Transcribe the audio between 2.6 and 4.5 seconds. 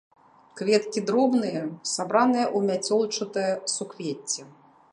мяцёлчатае суквецце.